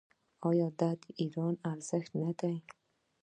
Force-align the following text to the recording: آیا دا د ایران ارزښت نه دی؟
آیا 0.49 0.67
دا 0.79 0.89
د 1.01 1.03
ایران 1.21 1.53
ارزښت 1.71 2.11
نه 2.21 2.31
دی؟ 2.39 2.55